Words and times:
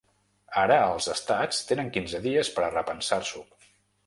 Ara 0.61 0.77
els 0.93 1.09
estats 1.15 1.59
tenen 1.73 1.93
quinze 1.99 2.23
dies 2.25 2.51
per 2.57 2.65
a 2.71 2.71
repensar-s’ho. 2.79 3.45